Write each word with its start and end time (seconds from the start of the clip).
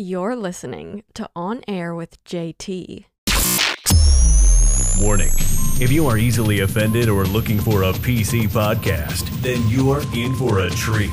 You're 0.00 0.34
listening 0.34 1.02
to 1.12 1.28
On 1.36 1.60
Air 1.68 1.94
with 1.94 2.24
JT. 2.24 3.04
Warning. 4.98 5.28
If 5.78 5.92
you 5.92 6.06
are 6.06 6.16
easily 6.16 6.60
offended 6.60 7.10
or 7.10 7.26
looking 7.26 7.60
for 7.60 7.82
a 7.82 7.92
PC 7.92 8.48
podcast, 8.48 9.28
then 9.42 9.68
you 9.68 9.90
are 9.90 10.00
in 10.16 10.34
for 10.36 10.60
a 10.60 10.70
treat. 10.70 11.10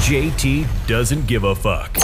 JT 0.00 0.66
doesn't 0.86 1.26
give 1.26 1.44
a 1.44 1.54
fuck. 1.54 1.94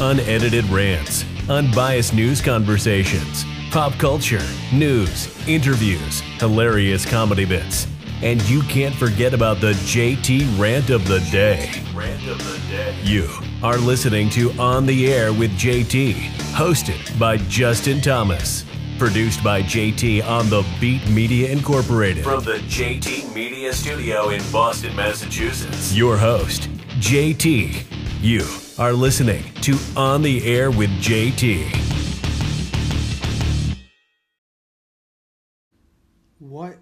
Unedited 0.00 0.64
rants, 0.64 1.24
unbiased 1.48 2.14
news 2.14 2.40
conversations, 2.40 3.44
pop 3.70 3.92
culture, 4.00 4.44
news, 4.72 5.28
interviews, 5.46 6.22
hilarious 6.40 7.06
comedy 7.06 7.44
bits, 7.44 7.86
and 8.22 8.42
you 8.48 8.62
can't 8.62 8.94
forget 8.94 9.34
about 9.34 9.60
the 9.60 9.72
JT 9.72 10.58
rant 10.58 10.90
of 10.90 11.06
the 11.06 11.20
day. 11.30 11.70
Rant 11.94 12.26
of 12.28 12.38
the 12.38 12.58
day. 12.68 12.96
You 13.02 13.28
are 13.62 13.78
listening 13.78 14.28
to 14.30 14.50
On 14.52 14.86
the 14.86 15.12
Air 15.12 15.32
with 15.32 15.50
JT, 15.52 16.14
hosted 16.52 17.18
by 17.18 17.36
Justin 17.36 18.00
Thomas. 18.00 18.64
Produced 18.98 19.44
by 19.44 19.62
JT 19.62 20.26
on 20.26 20.50
the 20.50 20.66
Beat 20.80 21.08
Media 21.08 21.50
Incorporated. 21.50 22.24
From 22.24 22.42
the 22.42 22.58
JT 22.66 23.32
Media 23.32 23.72
Studio 23.72 24.30
in 24.30 24.42
Boston, 24.50 24.94
Massachusetts. 24.96 25.94
Your 25.94 26.16
host, 26.16 26.68
JT. 26.98 27.84
You 28.20 28.44
are 28.76 28.92
listening 28.92 29.44
to 29.62 29.78
On 29.96 30.20
the 30.22 30.44
Air 30.44 30.72
with 30.72 30.90
JT. 31.00 31.87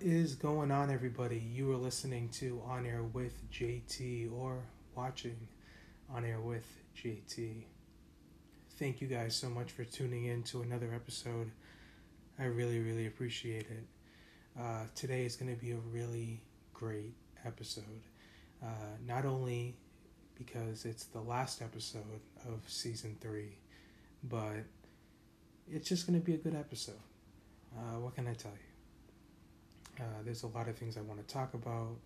Is 0.06 0.36
going 0.36 0.70
on, 0.70 0.88
everybody? 0.88 1.36
You 1.36 1.72
are 1.72 1.76
listening 1.76 2.28
to 2.34 2.62
On 2.64 2.86
Air 2.86 3.02
with 3.02 3.50
JT 3.50 4.32
or 4.32 4.62
watching 4.94 5.48
On 6.14 6.24
Air 6.24 6.38
with 6.38 6.64
JT. 6.96 7.64
Thank 8.78 9.00
you 9.00 9.08
guys 9.08 9.34
so 9.34 9.50
much 9.50 9.72
for 9.72 9.82
tuning 9.82 10.26
in 10.26 10.44
to 10.44 10.62
another 10.62 10.94
episode. 10.94 11.50
I 12.38 12.44
really, 12.44 12.78
really 12.78 13.08
appreciate 13.08 13.66
it. 13.68 13.84
Uh, 14.56 14.84
today 14.94 15.24
is 15.24 15.34
going 15.34 15.52
to 15.52 15.60
be 15.60 15.72
a 15.72 15.78
really 15.90 16.40
great 16.72 17.16
episode. 17.44 18.02
Uh, 18.62 18.68
not 19.04 19.24
only 19.24 19.74
because 20.38 20.84
it's 20.84 21.06
the 21.06 21.20
last 21.20 21.60
episode 21.60 22.20
of 22.46 22.60
season 22.68 23.16
three, 23.20 23.58
but 24.22 24.62
it's 25.68 25.88
just 25.88 26.06
going 26.06 26.16
to 26.16 26.24
be 26.24 26.34
a 26.34 26.38
good 26.38 26.54
episode. 26.54 26.94
Uh, 27.76 27.98
what 27.98 28.14
can 28.14 28.28
I 28.28 28.34
tell 28.34 28.52
you? 28.52 28.75
Uh, 29.98 30.22
there's 30.24 30.42
a 30.42 30.48
lot 30.48 30.68
of 30.68 30.76
things 30.76 30.96
I 30.96 31.00
want 31.00 31.26
to 31.26 31.34
talk 31.34 31.54
about 31.54 31.96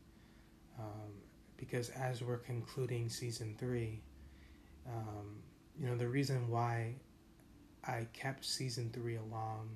um, 0.79 1.13
because 1.57 1.91
as 1.91 2.23
we're 2.23 2.39
concluding 2.39 3.09
season 3.09 3.55
three, 3.59 4.01
um, 4.87 5.43
you 5.79 5.87
know, 5.87 5.97
the 5.97 6.09
reason 6.09 6.49
why 6.49 6.95
I 7.85 8.07
kept 8.13 8.45
season 8.45 8.91
three 8.93 9.17
along 9.17 9.69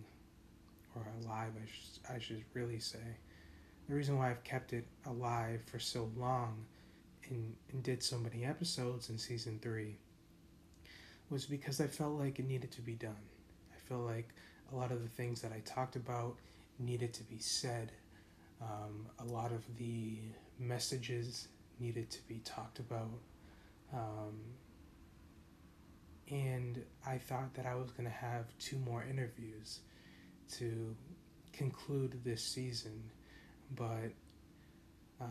or 0.95 1.03
alive, 1.23 1.53
I 1.57 1.67
should, 1.67 2.17
I 2.17 2.19
should 2.21 2.45
really 2.55 2.79
say. 2.79 2.99
The 3.89 3.95
reason 3.95 4.17
why 4.17 4.31
I've 4.31 4.45
kept 4.45 4.73
it 4.73 4.87
alive 5.07 5.61
for 5.67 5.79
so 5.79 6.11
long 6.17 6.65
and, 7.29 7.55
and 7.73 7.83
did 7.83 8.03
so 8.03 8.17
many 8.19 8.45
episodes 8.45 9.11
in 9.11 9.19
season 9.19 9.59
three 9.61 9.97
was 11.31 11.47
because 11.47 11.81
I 11.81 11.87
felt 11.87 12.19
like 12.19 12.39
it 12.39 12.47
needed 12.47 12.71
to 12.73 12.83
be 12.83 12.95
done. 12.95 13.17
I 13.73 13.89
felt 13.89 14.03
like 14.03 14.29
a 14.73 14.77
lot 14.77 14.93
of 14.93 15.03
the 15.03 15.09
things 15.09 15.41
that 15.43 15.53
I 15.53 15.61
talked 15.65 15.97
about 15.97 16.37
needed 16.79 17.13
to 17.15 17.23
be 17.25 17.39
said. 17.39 17.93
Um, 18.63 19.07
a 19.19 19.25
lot 19.25 19.53
of 19.53 19.63
the 19.79 20.19
messages 20.59 21.49
needed 21.79 22.11
to 22.11 22.27
be 22.29 22.41
talked 22.45 22.79
about. 22.79 23.21
Um, 23.93 24.41
and 26.31 26.83
I 27.07 27.19
thought 27.19 27.55
that 27.55 27.67
I 27.67 27.75
was 27.75 27.91
going 27.91 28.09
to 28.09 28.15
have 28.15 28.47
two 28.59 28.79
more 28.79 29.05
interviews 29.05 29.81
to 30.53 30.97
conclude 31.53 32.21
this 32.25 32.43
season, 32.43 33.11
but 33.77 34.13
uh, 35.21 35.25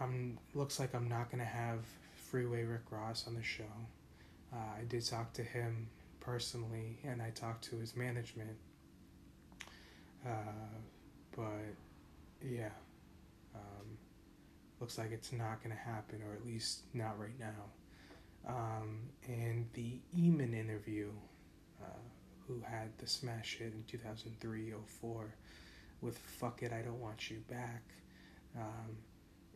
I'm 0.00 0.38
looks 0.54 0.78
like 0.78 0.94
I'm 0.94 1.08
not 1.08 1.30
gonna 1.30 1.44
have 1.44 1.80
Freeway 2.14 2.64
Rick 2.64 2.90
Ross 2.90 3.26
on 3.26 3.34
the 3.34 3.42
show. 3.42 3.64
Uh, 4.52 4.80
I 4.80 4.84
did 4.88 5.04
talk 5.04 5.32
to 5.34 5.42
him 5.42 5.88
personally, 6.20 6.98
and 7.04 7.20
I 7.20 7.30
talked 7.30 7.64
to 7.64 7.76
his 7.76 7.96
management. 7.96 8.56
Uh, 10.26 10.78
but 11.36 11.74
yeah, 12.42 12.70
um, 13.54 13.98
looks 14.80 14.98
like 14.98 15.12
it's 15.12 15.32
not 15.32 15.62
gonna 15.62 15.74
happen, 15.74 16.22
or 16.22 16.34
at 16.34 16.46
least 16.46 16.82
not 16.94 17.18
right 17.18 17.38
now. 17.38 18.48
Um, 18.48 19.00
and 19.26 19.66
the 19.74 20.00
Eamon 20.16 20.54
interview. 20.54 21.10
Uh, 21.82 21.98
who 22.46 22.60
had 22.60 22.88
the 22.98 23.06
smash 23.06 23.56
hit 23.58 23.72
in 23.72 23.84
2003 23.86 24.72
04 25.00 25.34
with 26.00 26.18
Fuck 26.18 26.62
It, 26.62 26.72
I 26.72 26.82
Don't 26.82 27.00
Want 27.00 27.30
You 27.30 27.42
Back, 27.48 27.82
um, 28.56 28.96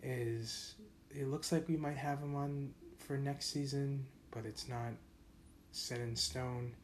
is 0.02 0.74
it 1.10 1.28
looks 1.28 1.52
like 1.52 1.68
we 1.68 1.76
might 1.76 1.96
have 1.96 2.20
him 2.20 2.34
on 2.34 2.72
for 2.98 3.16
next 3.16 3.52
season, 3.52 4.06
but 4.30 4.46
it's 4.46 4.68
not 4.68 4.92
set 5.72 5.98
in 5.98 6.14
stone. 6.14 6.74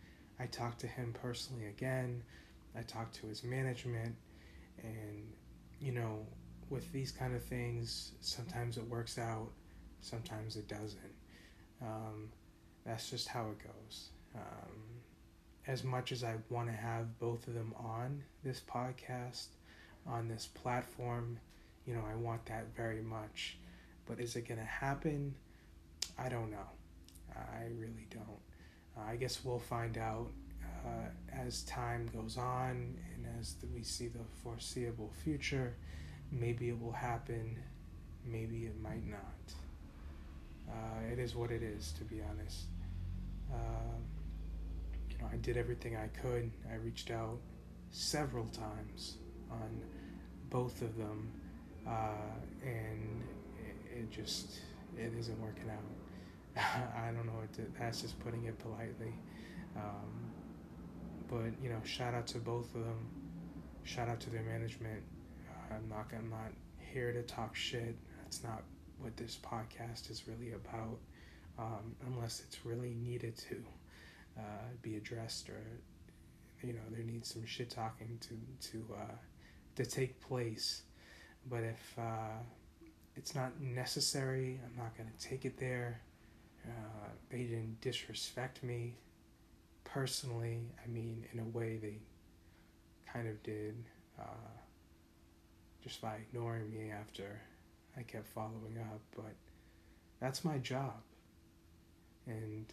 I 0.40 0.46
talked 0.46 0.80
to 0.80 0.86
him 0.86 1.14
personally 1.20 1.66
again. 1.66 2.22
I 2.76 2.82
talked 2.82 3.14
to 3.16 3.26
his 3.26 3.44
management, 3.44 4.16
and 4.82 5.32
you 5.80 5.92
know, 5.92 6.26
with 6.70 6.90
these 6.92 7.10
kind 7.10 7.34
of 7.34 7.42
things, 7.42 8.12
sometimes 8.20 8.76
it 8.76 8.88
works 8.88 9.18
out, 9.18 9.48
sometimes 10.00 10.56
it 10.56 10.68
doesn't. 10.68 11.14
Um, 11.82 12.30
that's 12.86 13.10
just 13.10 13.28
how 13.28 13.50
it 13.50 13.58
goes. 13.58 14.08
Um, 14.34 15.02
as 15.66 15.84
much 15.84 16.12
as 16.12 16.24
I 16.24 16.36
want 16.50 16.68
to 16.68 16.74
have 16.74 17.18
both 17.18 17.46
of 17.46 17.54
them 17.54 17.74
on 17.76 18.22
this 18.42 18.60
podcast, 18.60 19.46
on 20.06 20.28
this 20.28 20.46
platform, 20.46 21.38
you 21.86 21.94
know, 21.94 22.04
I 22.10 22.14
want 22.14 22.46
that 22.46 22.66
very 22.76 23.02
much. 23.02 23.58
But 24.06 24.20
is 24.20 24.36
it 24.36 24.48
going 24.48 24.60
to 24.60 24.66
happen? 24.66 25.34
I 26.18 26.28
don't 26.28 26.50
know. 26.50 26.68
I 27.36 27.64
really 27.78 28.06
don't. 28.10 28.40
Uh, 28.96 29.10
I 29.10 29.16
guess 29.16 29.44
we'll 29.44 29.58
find 29.58 29.96
out 29.96 30.30
uh, 30.84 31.38
as 31.46 31.62
time 31.62 32.08
goes 32.14 32.36
on 32.36 32.96
and 33.14 33.26
as 33.38 33.56
we 33.74 33.82
see 33.82 34.08
the 34.08 34.24
foreseeable 34.42 35.10
future. 35.24 35.74
Maybe 36.30 36.70
it 36.70 36.80
will 36.80 36.92
happen, 36.92 37.58
maybe 38.24 38.64
it 38.64 38.80
might 38.80 39.06
not. 39.06 39.18
Uh, 40.68 41.12
it 41.12 41.18
is 41.18 41.34
what 41.34 41.50
it 41.50 41.62
is, 41.62 41.92
to 41.98 42.04
be 42.04 42.20
honest. 42.22 42.64
Uh, 43.52 43.98
know, 45.22 45.30
I 45.32 45.36
did 45.36 45.56
everything 45.56 45.96
I 45.96 46.08
could. 46.08 46.50
I 46.70 46.76
reached 46.76 47.10
out 47.10 47.38
several 47.90 48.46
times 48.46 49.16
on 49.50 49.80
both 50.50 50.82
of 50.82 50.96
them, 50.96 51.30
uh, 51.86 52.34
and 52.62 53.22
it, 53.58 53.98
it, 53.98 54.10
just 54.10 54.58
it 54.96 55.12
isn't 55.18 55.40
working 55.40 55.70
out. 55.70 56.56
I 56.96 57.06
don't 57.12 57.26
know 57.26 57.32
what 57.32 57.52
to, 57.54 57.62
that's 57.78 58.02
just 58.02 58.18
putting 58.20 58.44
it 58.44 58.58
politely. 58.58 59.14
Um, 59.76 60.21
but 61.32 61.52
you 61.62 61.70
know, 61.70 61.80
shout 61.84 62.12
out 62.12 62.26
to 62.28 62.38
both 62.38 62.74
of 62.74 62.84
them. 62.84 63.08
Shout 63.84 64.08
out 64.08 64.20
to 64.20 64.30
their 64.30 64.42
management. 64.42 65.02
Uh, 65.48 65.74
I'm 65.76 65.88
not 65.88 66.06
I'm 66.16 66.28
not 66.28 66.52
here 66.78 67.12
to 67.12 67.22
talk 67.22 67.56
shit. 67.56 67.96
That's 68.22 68.44
not 68.44 68.62
what 68.98 69.16
this 69.16 69.38
podcast 69.42 70.10
is 70.10 70.28
really 70.28 70.52
about, 70.52 70.98
um, 71.58 71.96
unless 72.06 72.40
it's 72.46 72.66
really 72.66 72.94
needed 72.94 73.36
to 73.48 73.64
uh, 74.38 74.68
be 74.82 74.96
addressed 74.96 75.48
or 75.48 75.62
you 76.62 76.74
know 76.74 76.80
there 76.90 77.04
needs 77.04 77.32
some 77.32 77.44
shit 77.46 77.70
talking 77.70 78.18
to 78.20 78.68
to 78.70 78.84
uh, 78.94 79.14
to 79.76 79.84
take 79.84 80.20
place 80.20 80.82
but 81.50 81.62
if 81.64 81.98
uh, 81.98 82.38
it's 83.16 83.34
not 83.34 83.60
necessary 83.60 84.60
i'm 84.64 84.76
not 84.76 84.94
to 84.96 85.28
take 85.28 85.44
it 85.44 85.58
there 85.58 86.00
uh, 86.64 87.08
they 87.30 87.42
didn't 87.42 87.80
disrespect 87.80 88.62
me 88.62 88.94
personally 89.84 90.60
i 90.84 90.88
mean 90.88 91.24
in 91.32 91.40
a 91.40 91.44
way 91.44 91.78
they 91.80 91.98
kind 93.12 93.28
of 93.28 93.42
did 93.42 93.74
uh, 94.18 94.52
just 95.82 96.00
by 96.00 96.14
ignoring 96.16 96.70
me 96.70 96.90
after 96.90 97.40
i 97.96 98.02
kept 98.02 98.26
following 98.26 98.78
up 98.78 99.00
but 99.16 99.34
that's 100.22 100.44
my 100.44 100.56
job. 100.58 101.02
And 102.26 102.72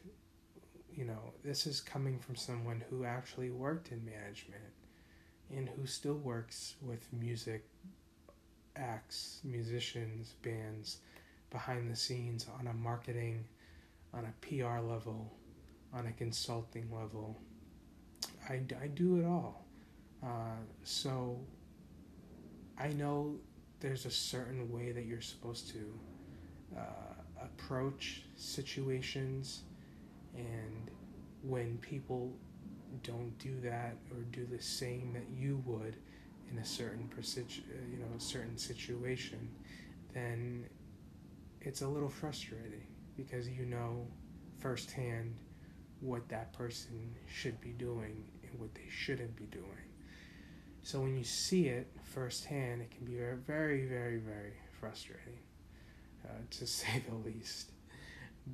you 0.94 1.04
know, 1.06 1.34
this 1.44 1.66
is 1.66 1.82
coming 1.82 2.20
from 2.20 2.36
someone 2.36 2.84
who 2.90 3.06
actually 3.06 3.50
worked 3.50 3.92
in 3.92 4.06
management 4.06 4.74
and 5.50 5.68
who 5.70 5.88
still 5.88 6.16
works 6.18 6.76
with 6.82 7.02
music 7.12 7.66
acts, 8.76 9.40
musicians, 9.44 10.36
bands 10.44 10.98
behind 11.50 11.92
the 11.92 11.96
scenes 11.96 12.46
on 12.60 12.68
a 12.68 12.74
marketing, 12.74 13.44
on 14.14 14.26
a 14.26 14.46
PR 14.46 14.80
level, 14.80 15.34
on 15.94 16.08
a 16.08 16.12
consulting 16.12 16.90
level. 16.92 17.38
I, 18.50 18.62
I 18.82 18.88
do 18.88 19.20
it 19.20 19.26
all. 19.26 19.66
Uh, 20.24 20.58
so 20.84 21.40
I 22.78 22.90
know 22.90 23.36
there's 23.80 24.06
a 24.06 24.12
certain 24.12 24.72
way 24.72 24.92
that 24.92 25.06
you're 25.06 25.22
supposed 25.22 25.70
to 25.70 26.00
uh, 26.78 27.44
approach 27.44 28.24
situations 28.36 29.62
and 30.36 30.92
when 31.44 31.78
people 31.78 32.34
don't 33.04 33.38
do 33.38 33.60
that 33.62 33.96
or 34.12 34.22
do 34.32 34.46
the 34.46 34.62
same 34.62 35.14
that 35.14 35.28
you 35.36 35.62
would 35.66 35.96
in 36.52 36.58
a 36.58 36.66
certain 36.66 37.10
you 37.92 37.98
know 37.98 38.08
a 38.18 38.20
certain 38.20 38.58
situation 38.58 39.48
then 40.14 40.66
it's 41.62 41.82
a 41.82 41.88
little 41.88 42.10
frustrating 42.10 42.86
because 43.16 43.48
you 43.48 43.66
know 43.66 44.06
firsthand 44.60 45.36
what 46.02 46.28
that 46.30 46.54
person 46.54 47.16
should 47.28 47.60
be 47.62 47.70
doing 47.70 48.24
and 48.44 48.60
what 48.60 48.74
they 48.76 48.88
shouldn't 48.90 49.36
be 49.36 49.46
doing. 49.46 49.66
So 50.82 51.02
when 51.02 51.18
you 51.18 51.24
see 51.24 51.68
it 51.68 51.88
firsthand, 52.04 52.82
it 52.82 52.92
can 52.92 53.06
be 53.06 53.16
very, 53.16 53.86
very, 53.86 54.18
very, 54.18 54.54
frustrating, 54.80 55.40
uh, 56.26 56.30
to 56.52 56.68
say 56.68 57.04
the 57.08 57.16
least. 57.16 57.72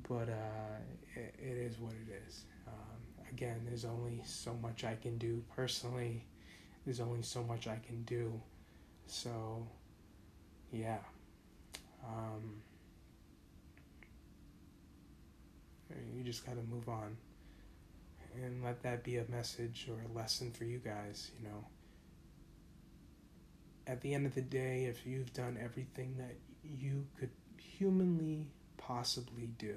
But 0.08 0.28
uh, 0.28 0.78
it, 1.14 1.34
it 1.38 1.56
is 1.56 1.78
what 1.78 1.92
it 1.92 2.22
is. 2.26 2.44
Um, 2.66 3.24
again, 3.32 3.62
there's 3.66 3.84
only 3.84 4.20
so 4.24 4.54
much 4.60 4.84
I 4.84 4.96
can 5.00 5.16
do 5.18 5.42
personally. 5.54 6.24
There's 6.84 7.00
only 7.00 7.22
so 7.22 7.42
much 7.44 7.68
I 7.68 7.78
can 7.86 8.02
do. 8.02 8.40
So, 9.06 9.66
yeah. 10.72 10.98
Um, 12.04 12.60
you 16.14 16.24
just 16.24 16.44
got 16.44 16.56
to 16.56 16.62
move 16.62 16.88
on 16.88 17.16
and 18.44 18.64
let 18.64 18.82
that 18.82 19.02
be 19.02 19.16
a 19.16 19.24
message 19.28 19.88
or 19.90 20.04
a 20.08 20.16
lesson 20.16 20.52
for 20.52 20.64
you 20.64 20.78
guys, 20.78 21.30
you 21.38 21.48
know. 21.48 21.64
At 23.86 24.00
the 24.00 24.14
end 24.14 24.26
of 24.26 24.34
the 24.34 24.42
day, 24.42 24.84
if 24.84 25.06
you've 25.06 25.32
done 25.32 25.58
everything 25.62 26.16
that 26.18 26.36
you 26.62 27.06
could 27.18 27.30
humanly 27.58 28.46
possibly 28.76 29.48
do, 29.58 29.76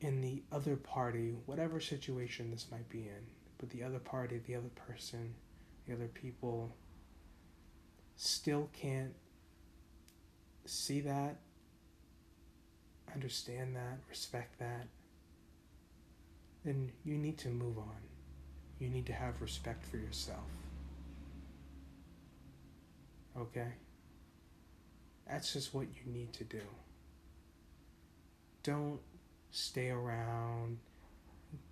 in 0.00 0.20
the 0.20 0.42
other 0.52 0.76
party, 0.76 1.34
whatever 1.46 1.80
situation 1.80 2.50
this 2.50 2.66
might 2.70 2.88
be 2.88 3.00
in, 3.00 3.26
but 3.58 3.70
the 3.70 3.82
other 3.82 3.98
party, 3.98 4.40
the 4.46 4.54
other 4.54 4.70
person, 4.86 5.34
the 5.86 5.94
other 5.94 6.06
people 6.06 6.76
still 8.16 8.68
can't 8.72 9.14
see 10.64 11.00
that, 11.00 11.36
understand 13.12 13.74
that, 13.74 13.98
respect 14.08 14.58
that, 14.58 14.86
then 16.64 16.90
you 17.04 17.16
need 17.16 17.38
to 17.38 17.48
move 17.48 17.78
on. 17.78 17.96
You 18.78 18.88
need 18.88 19.06
to 19.06 19.12
have 19.12 19.40
respect 19.40 19.84
for 19.84 19.96
yourself. 19.96 20.50
Okay? 23.36 23.72
That's 25.28 25.52
just 25.52 25.74
what 25.74 25.86
you 25.86 26.12
need 26.12 26.32
to 26.34 26.44
do. 26.44 26.62
Don't 28.62 29.00
stay 29.50 29.90
around, 29.90 30.78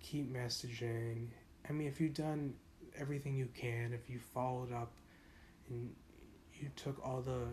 keep 0.01 0.33
messaging. 0.33 1.27
I 1.67 1.73
mean, 1.73 1.87
if 1.87 1.99
you've 1.99 2.13
done 2.13 2.53
everything 2.97 3.35
you 3.35 3.49
can, 3.55 3.93
if 3.93 4.09
you 4.09 4.19
followed 4.19 4.71
up 4.71 4.91
and 5.69 5.93
you 6.53 6.69
took 6.75 7.03
all 7.05 7.21
the 7.21 7.47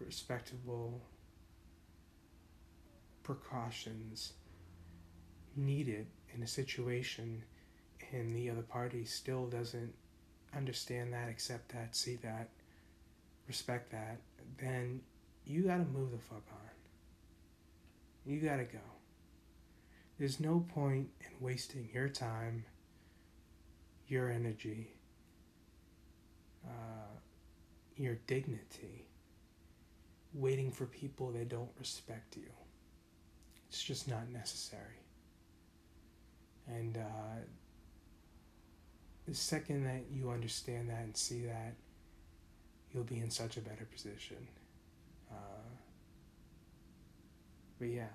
respectable 0.00 1.00
precautions 3.22 4.32
needed 5.56 6.06
in 6.34 6.42
a 6.42 6.46
situation 6.46 7.42
and 8.12 8.34
the 8.34 8.50
other 8.50 8.62
party 8.62 9.04
still 9.04 9.46
doesn't 9.46 9.92
understand 10.56 11.12
that, 11.12 11.28
accept 11.28 11.70
that, 11.72 11.94
see 11.94 12.16
that, 12.16 12.48
respect 13.46 13.90
that, 13.92 14.18
then 14.58 15.00
you 15.44 15.62
gotta 15.62 15.84
move 15.84 16.10
the 16.12 16.18
fuck 16.18 16.44
on. 16.50 16.68
You 18.24 18.40
gotta 18.40 18.64
go. 18.64 18.78
There's 20.18 20.40
no 20.40 20.64
point 20.74 21.08
in 21.20 21.44
wasting 21.44 21.88
your 21.92 22.08
time, 22.08 22.64
your 24.08 24.30
energy, 24.30 24.92
uh, 26.66 27.18
your 27.96 28.16
dignity, 28.26 29.06
waiting 30.34 30.70
for 30.70 30.86
people 30.86 31.30
that 31.32 31.48
don't 31.48 31.70
respect 31.78 32.36
you. 32.36 32.50
It's 33.68 33.82
just 33.82 34.08
not 34.08 34.30
necessary. 34.30 35.00
And 36.68 36.96
uh, 36.96 37.40
the 39.26 39.34
second 39.34 39.84
that 39.84 40.04
you 40.10 40.30
understand 40.30 40.90
that 40.90 41.00
and 41.00 41.16
see 41.16 41.46
that, 41.46 41.74
you'll 42.92 43.04
be 43.04 43.18
in 43.18 43.30
such 43.30 43.56
a 43.56 43.60
better 43.60 43.84
position. 43.84 44.48
Uh, 45.30 45.68
but 47.78 47.88
yeah, 47.88 48.08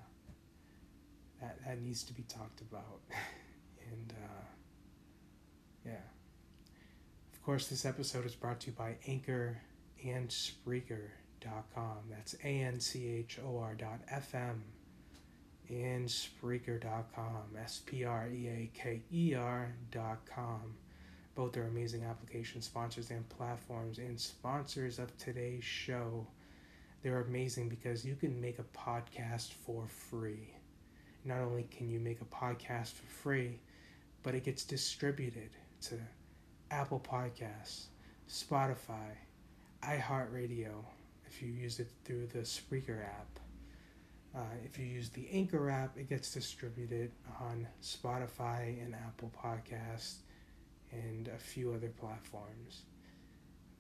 that 1.42 1.58
that 1.66 1.82
needs 1.82 2.04
to 2.04 2.14
be 2.14 2.24
talked 2.24 2.62
about, 2.62 3.02
and 3.92 4.14
uh, 4.24 4.46
yeah. 5.86 6.02
Of 7.34 7.44
course, 7.44 7.68
this 7.68 7.86
episode 7.86 8.26
is 8.26 8.36
brought 8.36 8.62
to 8.62 8.68
you 8.68 8.74
by 8.74 8.96
Anchor 9.08 9.62
and 10.06 10.30
Spreaker.com. 10.30 11.98
That's 12.10 12.36
A 12.44 12.48
N 12.48 12.80
C 12.80 13.08
H 13.08 13.40
O 13.46 13.58
R 13.58 13.76
dot 13.76 14.00
F 14.10 14.34
M 14.34 14.64
and 15.70 16.08
Spreaker.com, 16.08 17.58
S 17.60 17.82
P 17.86 18.04
R 18.06 18.28
E 18.28 18.48
A 18.48 18.72
K 18.74 19.02
E 19.12 19.36
R.com. 19.36 20.76
Both 21.36 21.58
are 21.58 21.68
amazing 21.68 22.04
application 22.04 22.62
sponsors 22.62 23.10
and 23.10 23.28
platforms 23.30 23.98
and 23.98 24.20
sponsors 24.20 25.00
of 25.00 25.18
today's 25.18 25.64
show. 25.64 26.28
They're 27.02 27.22
amazing 27.22 27.70
because 27.70 28.06
you 28.06 28.16
can 28.16 28.40
make 28.40 28.60
a 28.60 28.78
podcast 28.78 29.54
for 29.66 29.88
free. 29.88 30.54
Not 31.26 31.40
only 31.40 31.64
can 31.64 31.90
you 31.90 32.00
make 32.00 32.22
a 32.22 32.26
podcast 32.26 32.92
for 32.92 33.08
free, 33.08 33.60
but 34.22 34.36
it 34.36 34.44
gets 34.44 34.64
distributed 34.64 35.50
to 35.84 35.96
Apple 36.70 37.00
Podcasts, 37.00 37.86
Spotify, 38.30 39.16
iHeartRadio, 39.84 40.72
if 41.26 41.42
you 41.42 41.50
use 41.50 41.80
it 41.80 41.90
through 42.06 42.28
the 42.28 42.40
Spreaker 42.40 43.04
app 43.04 43.40
uh, 44.36 44.40
if 44.66 44.80
you 44.80 44.86
use 44.86 45.10
the 45.10 45.28
Anchor 45.32 45.70
app, 45.70 45.98
it 45.98 46.10
gets 46.10 46.34
distributed 46.34 47.12
on 47.40 47.68
Spotify 47.82 48.84
and 48.84 48.96
Apple 48.96 49.32
Podcasts 49.38 50.16
and 50.92 51.28
a 51.28 51.38
few 51.38 51.72
other 51.74 51.90
platforms. 51.90 52.84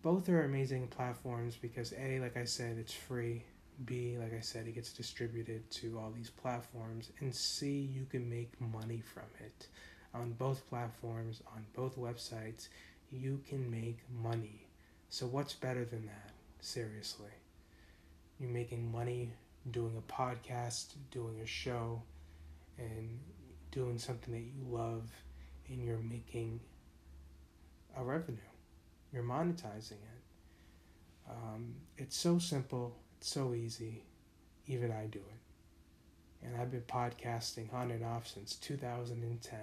Both 0.04 0.30
are 0.30 0.44
amazing 0.44 0.88
platforms 0.88 1.56
because 1.56 1.94
A, 1.94 2.20
like 2.20 2.38
I 2.38 2.46
said, 2.46 2.78
it's 2.78 2.94
free. 2.94 3.44
B, 3.86 4.18
like 4.20 4.34
I 4.34 4.42
said, 4.42 4.68
it 4.68 4.76
gets 4.76 4.94
distributed 4.94 5.70
to 5.72 5.98
all 5.98 6.12
these 6.16 6.30
platforms. 6.30 7.12
And 7.20 7.34
C, 7.34 7.89
you 7.92 8.06
can 8.06 8.30
make 8.30 8.51
money 8.62 9.01
from 9.01 9.24
it. 9.39 9.68
On 10.13 10.34
both 10.34 10.70
platforms, 10.70 11.42
on 11.56 11.66
both 11.74 11.98
websites, 11.98 12.68
you 13.12 13.42
can 13.48 13.72
make 13.72 14.00
money. 14.22 14.68
So, 15.10 15.25
what's 15.25 15.54
better 15.54 15.86
than 15.86 16.06
that? 16.06 16.32
Seriously. 16.60 17.32
You're 18.39 18.50
making 18.50 18.92
money 18.92 19.32
doing 19.72 19.96
a 19.98 20.12
podcast, 20.12 20.93
doing 21.12 21.39
a 21.41 21.46
show, 21.46 22.01
and 22.77 23.20
doing 23.72 23.98
something 23.98 24.34
that 24.34 24.41
you 24.41 24.65
love, 24.70 25.10
and 25.70 25.84
you're 25.84 25.98
making 25.98 26.60
a 27.98 28.03
revenue. 28.03 28.38
You're 29.12 29.24
monetizing 29.24 29.91
it. 29.93 31.29
Um, 31.29 31.75
it's 31.98 32.17
so 32.17 32.39
simple, 32.39 32.98
it's 33.17 33.29
so 33.29 33.53
easy. 33.53 34.03
Even 34.67 34.91
I 34.91 35.05
do 35.05 35.20
it. 35.20 36.46
And 36.46 36.60
I've 36.60 36.72
been 36.72 36.82
podcasting 36.82 37.74
on 37.74 37.91
and 37.91 38.03
off 38.03 38.27
since 38.27 38.55
2010. 38.55 39.60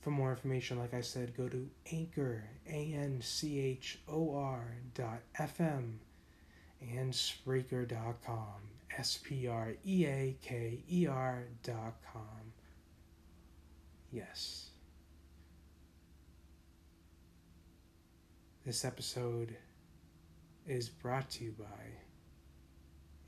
For 0.00 0.10
more 0.10 0.30
information, 0.30 0.78
like 0.78 0.92
I 0.92 1.00
said, 1.00 1.36
go 1.36 1.48
to 1.48 1.68
Anchor, 1.90 2.44
A 2.68 2.94
N 2.94 3.20
C 3.22 3.58
H 3.58 4.00
O 4.08 4.34
R 4.34 4.76
dot 4.94 5.20
FM 5.38 5.94
and 6.92 7.12
Spreaker.com. 7.12 8.74
S 8.96 9.18
P 9.22 9.48
R 9.48 9.74
E 9.84 10.06
A 10.06 10.36
K 10.40 10.78
E 10.88 11.06
R.com. 11.06 12.52
Yes. 14.12 14.70
This 18.64 18.84
episode 18.84 19.56
is 20.66 20.88
brought 20.88 21.28
to 21.30 21.44
you 21.44 21.54
by 21.58 21.64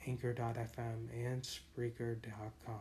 Anchor.fm 0.06 1.10
and 1.12 1.42
Spreaker.com. 1.42 2.76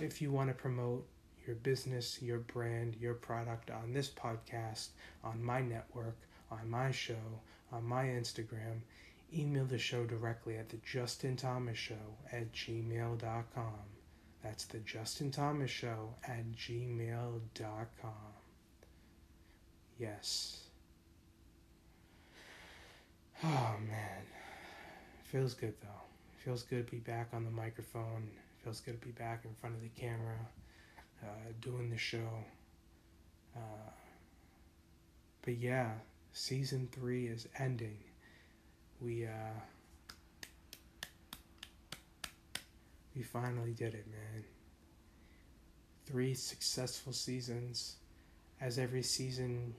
If 0.00 0.22
you 0.22 0.32
want 0.32 0.48
to 0.48 0.54
promote 0.54 1.06
your 1.46 1.56
business, 1.56 2.22
your 2.22 2.38
brand, 2.38 2.96
your 2.98 3.14
product 3.14 3.70
on 3.70 3.92
this 3.92 4.08
podcast, 4.08 4.88
on 5.22 5.42
my 5.44 5.60
network, 5.60 6.16
on 6.50 6.68
my 6.70 6.90
show, 6.90 7.40
on 7.72 7.84
my 7.84 8.04
Instagram, 8.04 8.80
email 9.34 9.64
the 9.64 9.78
show 9.78 10.04
directly 10.04 10.56
at 10.56 10.68
the 10.68 10.78
Justin 10.78 11.36
Thomas 11.36 11.78
Show 11.78 12.16
at 12.32 12.52
gmail.com. 12.52 13.74
That's 14.42 14.64
the 14.64 14.78
Justin 14.78 15.30
Thomas 15.30 15.70
Show 15.70 16.14
at 16.26 16.52
gmail.com. 16.52 18.12
Yes. 19.98 20.60
Oh 23.44 23.76
man, 23.86 24.22
feels 25.24 25.54
good 25.54 25.74
though. 25.80 25.88
Feels 26.44 26.62
good 26.62 26.86
to 26.86 26.90
be 26.90 26.98
back 26.98 27.28
on 27.32 27.44
the 27.44 27.50
microphone. 27.50 28.28
Feels 28.64 28.80
good 28.80 29.00
to 29.00 29.06
be 29.06 29.12
back 29.12 29.44
in 29.44 29.50
front 29.60 29.76
of 29.76 29.82
the 29.82 29.88
camera, 29.88 30.36
uh, 31.22 31.52
doing 31.60 31.90
the 31.90 31.96
show. 31.96 32.44
Uh, 33.56 33.90
but 35.42 35.56
yeah, 35.56 35.92
season 36.32 36.88
three 36.92 37.26
is 37.26 37.48
ending. 37.58 37.98
We 39.00 39.26
uh, 39.26 39.60
we 43.14 43.22
finally 43.22 43.72
did 43.72 43.94
it, 43.94 44.06
man. 44.08 44.44
Three 46.06 46.34
successful 46.34 47.12
seasons. 47.12 47.96
As 48.60 48.78
every 48.78 49.02
season 49.02 49.74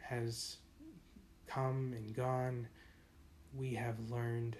has 0.00 0.56
come 1.46 1.92
and 1.96 2.14
gone, 2.14 2.68
we 3.54 3.74
have 3.74 4.10
learned 4.10 4.56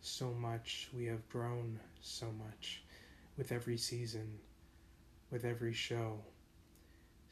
so 0.00 0.32
much. 0.32 0.88
We 0.92 1.06
have 1.06 1.28
grown 1.28 1.78
so 2.00 2.26
much 2.32 2.82
with 3.36 3.52
every 3.52 3.76
season, 3.76 4.38
with 5.30 5.44
every 5.44 5.72
show. 5.72 6.18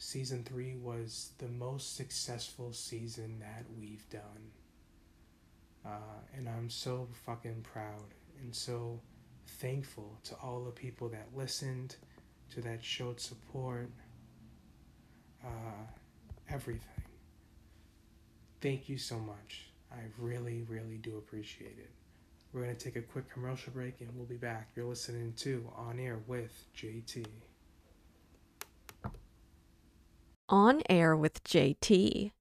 Season 0.03 0.43
three 0.43 0.77
was 0.77 1.33
the 1.37 1.49
most 1.49 1.95
successful 1.95 2.73
season 2.73 3.39
that 3.39 3.67
we've 3.79 4.09
done. 4.09 4.51
Uh, 5.85 6.23
and 6.35 6.49
I'm 6.49 6.71
so 6.71 7.07
fucking 7.27 7.67
proud 7.71 8.15
and 8.41 8.55
so 8.55 8.99
thankful 9.47 10.17
to 10.25 10.35
all 10.43 10.65
the 10.65 10.71
people 10.71 11.11
that 11.11 11.27
listened, 11.37 11.97
to 12.55 12.63
that 12.63 12.83
showed 12.83 13.21
support, 13.21 13.91
uh, 15.45 15.85
everything. 16.49 17.05
Thank 18.63 18.89
you 18.89 18.97
so 18.97 19.19
much. 19.19 19.67
I 19.93 19.99
really, 20.19 20.63
really 20.67 20.97
do 20.97 21.19
appreciate 21.19 21.77
it. 21.79 21.91
We're 22.55 22.63
going 22.63 22.75
to 22.75 22.83
take 22.83 22.97
a 22.97 23.03
quick 23.03 23.31
commercial 23.31 23.75
break 23.75 24.01
and 24.01 24.09
we'll 24.17 24.25
be 24.25 24.37
back. 24.37 24.71
You're 24.75 24.87
listening 24.87 25.35
to 25.41 25.71
On 25.77 26.01
Air 26.01 26.21
with 26.27 26.65
JT. 26.75 27.27
On 30.51 30.83
Air 30.91 31.17
with 31.17 31.45
JT. 31.45 32.33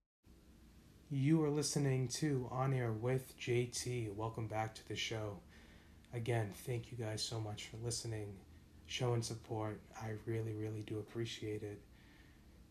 You 1.11 1.43
are 1.43 1.49
listening 1.51 2.07
to 2.07 2.47
On 2.49 2.73
Air 2.73 2.91
with 2.91 3.39
JT. 3.39 4.15
Welcome 4.15 4.47
back 4.47 4.73
to 4.73 4.87
the 4.87 4.95
show. 4.95 5.37
Again, 6.11 6.49
thank 6.65 6.91
you 6.91 6.97
guys 6.97 7.21
so 7.21 7.39
much 7.39 7.67
for 7.67 7.77
listening, 7.85 8.33
showing 8.87 9.21
support. 9.21 9.79
I 10.01 10.13
really, 10.25 10.55
really 10.55 10.81
do 10.87 10.97
appreciate 10.97 11.61
it. 11.61 11.79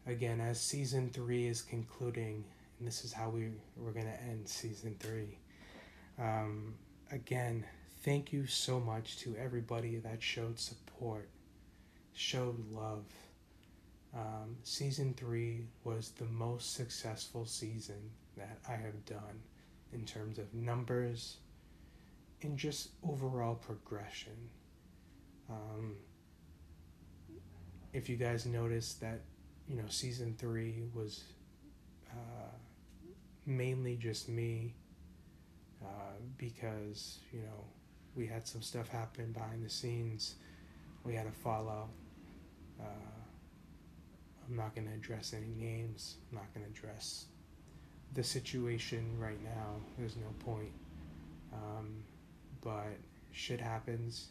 Again, 0.09 0.41
as 0.41 0.61
season 0.61 1.09
three 1.11 1.47
is 1.47 1.63
concluding, 1.63 2.45
and 2.81 2.89
this 2.89 3.05
is 3.05 3.13
how 3.13 3.31
we, 3.31 3.51
we're 3.77 3.93
going 3.93 4.07
to 4.07 4.23
end 4.23 4.49
season 4.49 4.97
three. 4.99 5.39
Um, 6.19 6.75
again, 7.13 7.65
thank 8.03 8.33
you 8.33 8.47
so 8.49 8.81
much 8.81 9.19
to 9.19 9.37
everybody 9.37 9.99
that 9.99 10.21
showed 10.21 10.59
support, 10.59 11.29
showed 12.13 12.59
love. 12.73 13.05
Um, 14.15 14.57
season 14.63 15.15
three 15.15 15.67
was 15.85 16.11
the 16.11 16.25
most 16.25 16.75
successful 16.75 17.45
season 17.45 18.11
that 18.37 18.59
I 18.69 18.73
have 18.73 19.05
done 19.05 19.43
in 19.93 20.05
terms 20.05 20.39
of 20.39 20.53
numbers 20.55 21.37
and 22.43 22.57
just 22.57 22.91
overall 23.07 23.55
progression. 23.55 24.37
Um, 25.51 25.97
if 27.93 28.09
you 28.09 28.17
guys 28.17 28.47
noticed 28.47 29.01
that, 29.01 29.21
you 29.69 29.77
know, 29.77 29.89
season 29.89 30.35
three 30.39 30.83
was 30.95 31.25
uh, 32.11 32.57
mainly 33.47 33.97
just 33.97 34.29
me 34.29 34.75
uh, 35.83 36.17
because, 36.37 37.19
you 37.33 37.41
know, 37.41 37.65
we 38.15 38.27
had 38.27 38.47
some 38.47 38.63
stuff 38.63 38.89
happen 38.89 39.33
behind 39.33 39.65
the 39.65 39.71
scenes. 39.71 40.37
We 41.05 41.15
had 41.15 41.27
a 41.27 41.33
fallout. 41.33 41.91
Uh, 42.81 43.18
I'm 44.49 44.57
not 44.57 44.75
going 44.75 44.87
to 44.89 44.95
address 44.95 45.35
any 45.35 45.55
names. 45.55 46.17
I'm 46.31 46.39
not 46.39 46.55
going 46.55 46.65
to 46.65 46.73
address 46.73 47.27
the 48.15 48.25
situation 48.25 49.19
right 49.19 49.43
now. 49.45 49.77
There's 49.99 50.17
no 50.17 50.29
point. 50.45 50.73
Um, 51.53 52.03
but 52.63 52.97
shit 53.33 53.61
happens. 53.61 54.29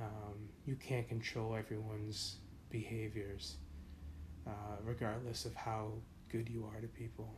Um, 0.00 0.48
you 0.66 0.76
can't 0.76 1.08
control 1.08 1.56
everyone's 1.56 2.36
behaviors, 2.70 3.56
uh, 4.46 4.76
regardless 4.84 5.44
of 5.44 5.54
how 5.54 5.92
good 6.30 6.48
you 6.48 6.68
are 6.72 6.80
to 6.80 6.86
people. 6.88 7.32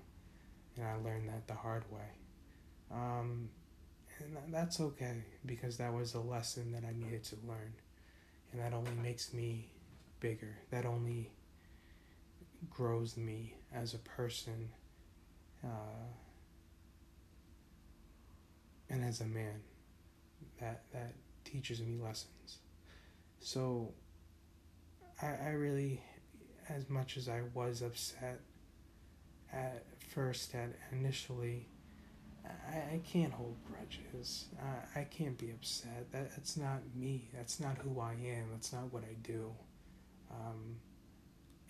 And 0.76 0.86
I 0.86 0.96
learned 0.96 1.28
that 1.28 1.46
the 1.46 1.54
hard 1.54 1.84
way. 1.90 2.10
Um, 2.90 3.48
and 4.20 4.52
that's 4.52 4.80
okay 4.80 5.22
because 5.46 5.76
that 5.76 5.92
was 5.92 6.14
a 6.14 6.20
lesson 6.20 6.72
that 6.72 6.82
I 6.84 6.92
needed 6.92 7.24
to 7.24 7.36
learn. 7.46 7.72
And 8.52 8.60
that 8.60 8.74
only 8.74 8.90
makes 9.02 9.32
me 9.32 9.70
bigger. 10.20 10.56
That 10.70 10.86
only 10.86 11.30
grows 12.70 13.16
me 13.16 13.54
as 13.72 13.94
a 13.94 13.98
person 13.98 14.70
uh, 15.64 16.06
and 18.90 19.04
as 19.04 19.20
a 19.20 19.26
man. 19.26 19.60
That 20.60 20.82
that 20.92 21.14
teaches 21.44 21.80
me 21.80 21.96
lessons. 22.02 22.58
So 23.40 23.92
I, 25.22 25.26
I 25.26 25.48
really, 25.50 26.02
as 26.68 26.88
much 26.88 27.16
as 27.16 27.28
I 27.28 27.42
was 27.54 27.82
upset 27.82 28.40
at 29.52 29.84
first, 30.00 30.54
at 30.54 30.70
initially, 30.92 31.66
I, 32.44 32.94
I 32.94 33.00
can't 33.10 33.32
hold 33.32 33.56
grudges. 33.66 34.46
I, 34.60 35.00
I 35.00 35.04
can't 35.04 35.38
be 35.38 35.50
upset. 35.50 36.10
That, 36.12 36.30
that's 36.30 36.56
not 36.56 36.80
me. 36.94 37.28
That's 37.34 37.60
not 37.60 37.78
who 37.78 38.00
I 38.00 38.12
am. 38.12 38.46
That's 38.52 38.72
not 38.72 38.92
what 38.92 39.04
I 39.04 39.14
do. 39.22 39.52
Um, 40.30 40.76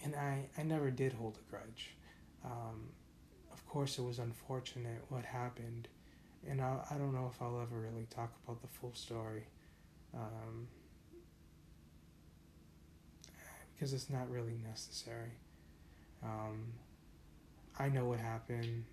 and 0.05 0.15
I, 0.15 0.49
I 0.57 0.63
never 0.63 0.91
did 0.91 1.13
hold 1.13 1.39
a 1.39 1.51
grudge. 1.51 1.97
Um, 2.45 2.91
of 3.53 3.67
course, 3.67 3.99
it 3.99 4.03
was 4.03 4.19
unfortunate 4.19 5.05
what 5.09 5.25
happened, 5.25 5.89
and 6.49 6.61
I, 6.61 6.79
I 6.91 6.95
don't 6.95 7.13
know 7.15 7.31
if 7.33 7.41
I'll 7.43 7.61
ever 7.61 7.79
really 7.81 8.07
talk 8.11 8.33
about 8.45 8.63
the 8.63 8.69
full 8.69 8.95
story 8.95 9.45
um, 10.15 10.69
because 13.75 13.93
it's 13.93 14.11
not 14.11 14.31
really 14.31 14.59
necessary. 14.65 15.33
Um, 16.23 16.73
I 17.79 17.89
know 17.89 18.07
what 18.07 18.19
happened. 18.19 18.85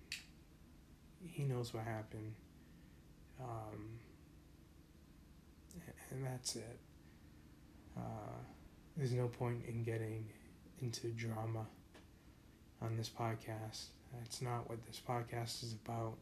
He 1.24 1.42
knows 1.44 1.74
what 1.74 1.84
happened. 1.84 2.34
Um, 3.40 3.98
and 6.10 6.24
that's 6.24 6.56
it. 6.56 6.78
Uh, 7.96 8.38
there's 8.96 9.12
no 9.12 9.28
point 9.28 9.64
in 9.66 9.82
getting 9.82 10.26
into 10.80 11.08
drama 11.08 11.66
on 12.82 12.96
this 12.96 13.08
podcast. 13.08 13.86
That's 14.12 14.42
not 14.42 14.68
what 14.68 14.84
this 14.86 15.00
podcast 15.06 15.62
is 15.62 15.74
about. 15.84 16.14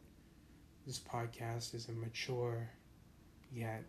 This 0.87 0.99
podcast 0.99 1.75
is 1.75 1.88
a 1.88 1.92
mature 1.92 2.70
yet 3.52 3.84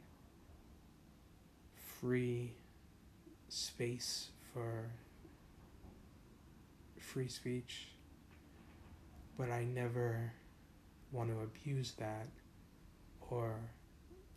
free 1.99 2.53
space 3.49 4.29
for 4.53 4.89
free 6.99 7.27
speech, 7.27 7.89
but 9.37 9.49
I 9.49 9.63
never 9.63 10.33
want 11.11 11.29
to 11.29 11.39
abuse 11.41 11.93
that 11.99 12.27
or 13.29 13.55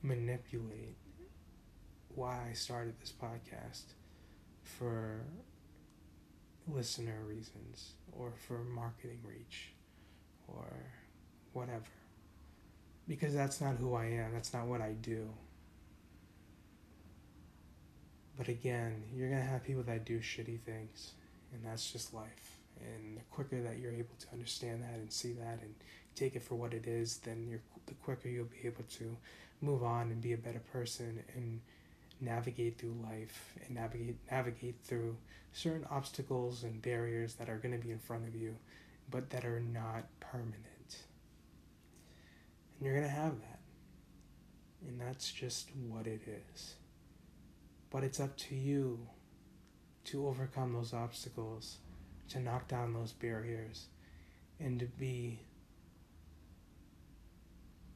manipulate 0.03 0.97
why 2.15 2.49
I 2.51 2.53
started 2.53 2.95
this 3.01 3.13
podcast 3.13 3.95
for 4.63 5.21
listener 6.73 7.19
reasons 7.27 7.93
or 8.13 8.33
for 8.47 8.65
marketing 8.65 9.21
reach 9.25 9.73
or 10.47 10.67
whatever. 11.53 11.83
Because 13.07 13.35
that's 13.35 13.61
not 13.61 13.77
who 13.77 13.95
I 13.95 14.07
am, 14.07 14.33
that's 14.35 14.53
not 14.53 14.67
what 14.67 14.81
I 14.81 14.93
do. 14.93 15.29
But 18.37 18.49
again, 18.49 19.03
you're 19.15 19.29
going 19.29 19.43
to 19.43 19.49
have 19.49 19.65
people 19.65 19.83
that 19.85 20.05
do 20.05 20.21
shitty 20.21 20.61
things, 20.61 21.13
and 21.53 21.65
that's 21.65 21.91
just 21.91 22.15
life. 22.15 22.59
And 22.81 23.17
the 23.17 23.23
quicker 23.31 23.61
that 23.63 23.79
you're 23.79 23.93
able 23.93 24.15
to 24.21 24.27
understand 24.33 24.83
that 24.85 24.95
and 24.95 25.13
see 25.13 25.33
that 25.33 25.59
and 25.63 25.75
take 26.15 26.37
it 26.37 26.43
for 26.43 26.55
what 26.55 26.73
it 26.73 26.87
is, 26.87 27.19
then 27.19 27.47
you're, 27.49 27.61
the 27.87 27.95
quicker 27.95 28.29
you'll 28.29 28.45
be 28.45 28.67
able 28.67 28.85
to 28.99 29.17
move 29.61 29.83
on 29.83 30.11
and 30.11 30.21
be 30.21 30.35
a 30.35 30.37
better 30.37 30.61
person 30.73 31.23
and 31.35 31.61
navigate 32.21 32.79
through 32.79 32.97
life 33.03 33.55
and 33.65 33.77
navigate 33.77 34.17
navigate 34.31 34.77
through 34.85 35.17
certain 35.53 35.87
obstacles 35.91 36.65
and 36.65 36.83
barriers 36.83 37.35
that 37.35 37.49
are 37.49 37.59
going 37.59 37.73
to 37.73 37.85
be 37.85 37.91
in 37.91 37.99
front 37.99 38.27
of 38.27 38.35
you 38.35 38.57
but 39.11 39.31
that 39.31 39.45
are 39.45 39.61
not 39.61 40.05
permanent. 40.21 40.57
And 42.79 42.87
you're 42.87 42.95
going 42.95 43.07
to 43.07 43.15
have 43.15 43.41
that. 43.41 43.59
And 44.87 45.01
that's 45.01 45.33
just 45.33 45.71
what 45.89 46.07
it 46.07 46.23
is. 46.27 46.75
But 47.91 48.05
it's 48.05 48.21
up 48.21 48.37
to 48.37 48.55
you 48.55 49.01
to 50.05 50.27
overcome 50.29 50.73
those 50.73 50.93
obstacles 50.93 51.79
to 52.29 52.41
knock 52.41 52.69
down 52.69 52.93
those 52.93 53.13
barriers 53.13 53.87
and 54.61 54.79
to 54.79 54.87
be 54.87 55.41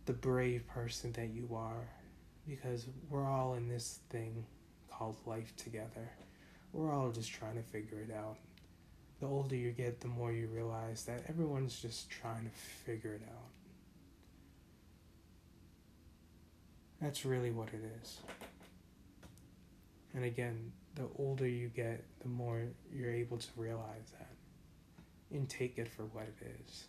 the 0.06 0.12
brave 0.12 0.66
person 0.66 1.12
that 1.12 1.28
you 1.28 1.48
are 1.54 1.88
because 2.48 2.86
we're 3.08 3.28
all 3.28 3.54
in 3.54 3.68
this 3.68 4.00
thing 4.10 4.44
called 4.90 5.16
life 5.26 5.54
together. 5.56 6.10
We're 6.72 6.92
all 6.92 7.10
just 7.10 7.32
trying 7.32 7.56
to 7.56 7.62
figure 7.62 7.98
it 8.00 8.14
out. 8.14 8.36
The 9.20 9.26
older 9.26 9.54
you 9.54 9.70
get, 9.70 10.00
the 10.00 10.08
more 10.08 10.32
you 10.32 10.48
realize 10.48 11.04
that 11.04 11.22
everyone's 11.28 11.80
just 11.80 12.10
trying 12.10 12.44
to 12.44 12.50
figure 12.50 13.14
it 13.14 13.22
out. 13.28 13.50
That's 17.00 17.24
really 17.24 17.50
what 17.50 17.68
it 17.68 17.82
is. 18.02 18.18
And 20.14 20.24
again, 20.24 20.72
the 20.94 21.08
older 21.18 21.48
you 21.48 21.68
get, 21.68 22.04
the 22.20 22.28
more 22.28 22.62
you're 22.92 23.12
able 23.12 23.38
to 23.38 23.48
realize 23.56 24.12
that 24.18 24.30
and 25.32 25.48
take 25.48 25.78
it 25.78 25.88
for 25.88 26.04
what 26.04 26.24
it 26.24 26.56
is. 26.66 26.84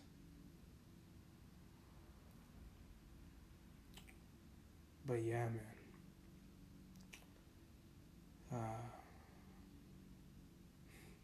But 5.06 5.22
yeah, 5.22 5.44
man. 5.44 5.60
Uh, 8.52 8.84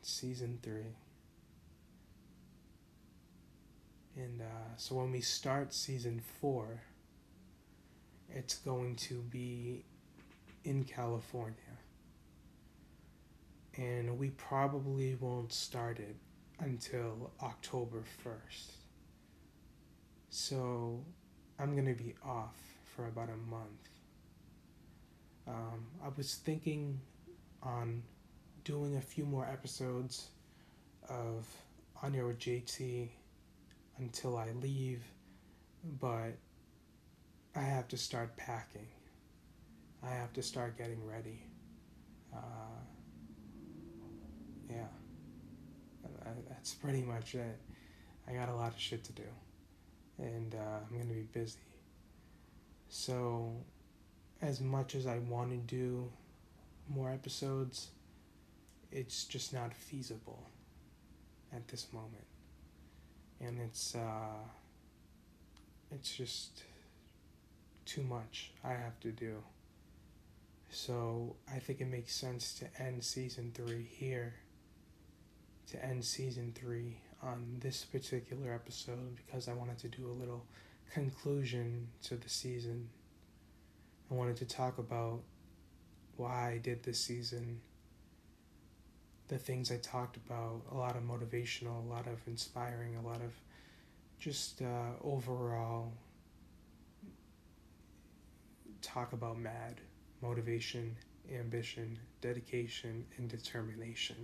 season 0.03 0.59
three. 0.63 0.97
And 4.17 4.43
uh, 4.43 4.77
so 4.77 4.97
when 4.97 5.13
we 5.13 5.21
start 5.21 5.73
season 5.73 6.21
four, 6.41 6.83
it's 8.29 8.57
going 8.57 8.97
to 8.97 9.23
be 9.31 9.85
in 10.65 10.85
California. 10.85 11.55
And 13.77 14.19
we 14.19 14.31
probably 14.31 15.15
won't 15.15 15.53
start 15.53 15.99
it 15.99 16.17
until 16.59 17.31
October 17.43 18.03
1st. 18.25 18.73
So 20.29 21.03
I'm 21.59 21.73
going 21.73 21.87
to 21.87 21.95
be 21.95 22.15
off 22.25 22.57
for 23.01 23.07
about 23.07 23.31
a 23.31 23.51
month. 23.51 23.89
Um, 25.49 25.87
I 26.05 26.09
was 26.17 26.35
thinking 26.35 27.01
on 27.63 28.03
doing 28.65 28.97
a 28.97 29.01
few 29.01 29.25
more 29.25 29.47
episodes 29.47 30.29
of 31.09 31.47
On 32.03 32.13
with 32.13 32.39
JT 32.39 33.09
until 33.99 34.37
I 34.37 34.51
leave, 34.61 35.03
but 35.99 36.37
I 37.57 37.61
have 37.63 37.89
to 37.89 37.97
start 37.97 38.37
packing. 38.37 38.89
I 40.03 40.11
have 40.11 40.33
to 40.35 40.43
start 40.43 40.77
getting 40.77 41.07
ready. 41.07 41.43
Uh, 42.35 42.81
yeah, 44.69 44.87
that's 46.49 46.75
pretty 46.75 47.03
much 47.03 47.35
it. 47.35 47.59
I 48.29 48.33
got 48.33 48.51
a 48.51 48.55
lot 48.55 48.75
of 48.75 48.79
shit 48.79 49.05
to 49.05 49.13
do, 49.13 49.29
and 50.19 50.55
uh, 50.55 50.79
I'm 50.87 50.99
gonna 50.99 51.15
be 51.15 51.27
busy. 51.33 51.70
So, 52.91 53.53
as 54.43 54.61
much 54.61 54.97
as 54.97 55.07
I 55.07 55.19
want 55.19 55.51
to 55.51 55.57
do 55.57 56.11
more 56.89 57.09
episodes, 57.09 57.91
it's 58.91 59.25
just 59.25 59.55
not 59.55 59.73
feasible 59.73 60.51
at 61.53 61.69
this 61.69 61.87
moment, 61.93 62.27
and 63.41 63.61
it's 63.61 63.95
uh, 63.95 64.43
it's 65.93 66.17
just 66.17 66.65
too 67.87 68.03
much 68.03 68.51
I 68.65 68.71
have 68.71 68.99
to 69.01 69.13
do. 69.13 69.37
So 70.71 71.37
I 71.53 71.61
think 71.61 71.81
it 71.81 71.87
makes 71.87 72.15
sense 72.15 72.55
to 72.59 72.83
end 72.83 73.05
season 73.05 73.53
three 73.55 73.89
here. 73.89 74.35
To 75.71 75.85
end 75.85 76.05
season 76.05 76.53
three 76.57 76.99
on 77.23 77.57
this 77.61 77.85
particular 77.85 78.53
episode 78.53 79.17
because 79.17 79.47
I 79.47 79.53
wanted 79.53 79.79
to 79.79 79.89
do 79.89 80.09
a 80.09 80.17
little 80.19 80.45
conclusion 80.91 81.89
to 82.05 82.17
the 82.17 82.29
season. 82.29 82.89
I 84.11 84.15
wanted 84.15 84.37
to 84.39 84.45
talk 84.45 84.79
about 84.79 85.21
why 86.17 86.53
I 86.53 86.59
did 86.59 86.83
this 86.83 86.99
season, 86.99 87.61
the 89.29 89.39
things 89.39 89.71
I 89.71 89.77
talked 89.77 90.17
about, 90.17 90.63
a 90.73 90.77
lot 90.77 90.97
of 90.97 91.03
motivational, 91.03 91.85
a 91.87 91.89
lot 91.89 92.07
of 92.07 92.19
inspiring, 92.27 92.97
a 92.97 93.07
lot 93.07 93.23
of 93.23 93.33
just 94.19 94.61
uh, 94.61 94.91
overall 95.03 95.93
talk 98.83 99.13
about 99.13 99.39
MAD 99.39 99.81
motivation, 100.23 100.95
ambition, 101.35 101.99
dedication, 102.21 103.07
and 103.17 103.29
determination. 103.29 104.17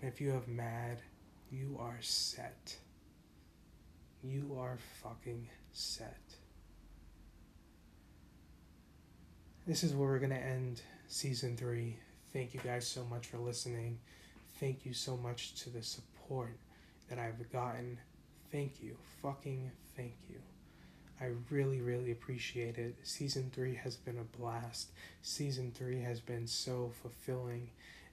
And 0.00 0.12
if 0.12 0.20
you 0.20 0.30
have 0.30 0.48
MAD, 0.48 1.02
you 1.50 1.76
are 1.78 1.98
set. 2.00 2.76
You 4.22 4.56
are 4.58 4.78
fucking 5.02 5.46
set. 5.74 6.18
This 9.66 9.82
is 9.82 9.94
where 9.94 10.08
we're 10.08 10.18
going 10.18 10.30
to 10.30 10.36
end 10.36 10.80
season 11.08 11.56
three. 11.56 11.96
Thank 12.32 12.54
you 12.54 12.60
guys 12.60 12.86
so 12.86 13.04
much 13.04 13.26
for 13.26 13.38
listening. 13.38 13.98
Thank 14.60 14.86
you 14.86 14.92
so 14.94 15.16
much 15.16 15.54
to 15.62 15.70
the 15.70 15.82
support 15.82 16.56
that 17.08 17.18
I've 17.18 17.50
gotten. 17.52 17.98
Thank 18.52 18.82
you. 18.82 18.96
Fucking 19.20 19.70
thank 19.96 20.14
you. 20.28 20.36
I 21.20 21.30
really, 21.50 21.80
really 21.80 22.12
appreciate 22.12 22.78
it. 22.78 22.96
Season 23.02 23.50
three 23.54 23.74
has 23.74 23.96
been 23.96 24.18
a 24.18 24.38
blast. 24.38 24.90
Season 25.22 25.72
three 25.74 26.00
has 26.02 26.20
been 26.20 26.46
so 26.46 26.92
fulfilling, 27.02 27.70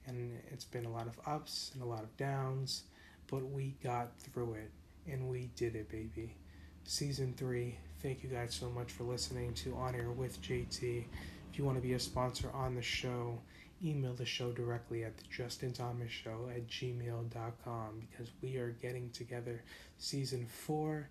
and 0.08 0.39
it's 0.52 0.65
been 0.65 0.86
a 0.86 0.91
lot 0.91 1.08
of 1.08 1.19
ups 1.26 1.71
and 1.74 1.84
a 1.84 1.86
lot 1.86 2.04
of 2.04 2.15
downs, 2.17 2.84
but 3.28 3.43
we 3.50 3.76
got 3.84 4.17
through 4.19 4.54
it, 4.54 4.71
and 5.12 5.30
we 5.30 5.50
did 5.56 5.76
it, 5.76 5.89
baby. 5.89 6.36
Season 6.84 7.34
three, 7.38 7.78
thank 8.02 8.24
you 8.24 8.30
guys 8.30 8.54
so 8.54 8.70
much 8.70 8.91
for 8.91 9.04
listening 9.04 9.54
to 9.54 9.74
On 9.76 9.96
Air 9.96 10.12
with 10.12 10.41
JT. 10.41 11.06
If 11.52 11.58
you 11.58 11.63
want 11.63 11.78
to 11.78 11.82
be 11.82 11.94
a 11.94 12.00
sponsor 12.00 12.50
on 12.54 12.76
the 12.76 12.82
show, 12.82 13.39
email 13.84 14.13
the 14.13 14.26
show 14.26 14.52
directly 14.52 15.04
at 15.04 15.17
the 15.17 15.24
Justin 15.30 15.74
Thomas 15.74 16.12
Show 16.12 16.50
at 16.54 16.67
gmail.com 16.67 18.08
because 18.10 18.32
we 18.41 18.58
are 18.58 18.72
getting 18.82 19.10
together 19.12 19.63
season 19.98 20.46
four 20.46 21.10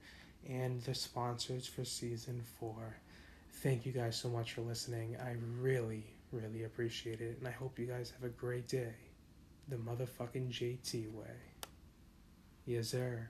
and 0.48 0.82
the 0.82 0.94
sponsors 0.94 1.66
for 1.66 1.84
season 1.84 2.42
four. 2.58 2.96
Thank 3.62 3.84
you 3.86 3.92
guys 3.92 4.16
so 4.16 4.28
much 4.28 4.52
for 4.52 4.62
listening. 4.62 5.16
I 5.22 5.36
really, 5.60 6.04
really 6.32 6.64
appreciate 6.64 7.20
it. 7.20 7.38
And 7.38 7.48
I 7.48 7.52
hope 7.52 7.78
you 7.78 7.86
guys 7.86 8.12
have 8.12 8.24
a 8.24 8.32
great 8.32 8.68
day. 8.68 8.94
The 9.68 9.76
motherfucking 9.76 10.50
JT 10.50 11.12
way. 11.12 11.26
Yes, 12.66 12.88
sir. 12.88 13.28